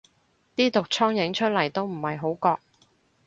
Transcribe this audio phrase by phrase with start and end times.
[0.55, 2.59] 啲毒瘡影出嚟都唔係好覺